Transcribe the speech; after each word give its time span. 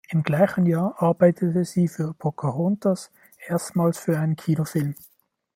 Im 0.09 0.23
gleichen 0.23 0.65
Jahr 0.65 0.95
arbeitete 0.99 1.63
sie 1.63 1.87
für 1.87 2.15
"Pocahontas" 2.15 3.11
erstmals 3.45 3.99
für 3.99 4.17
einen 4.17 4.35
Kinofilm. 4.35 4.95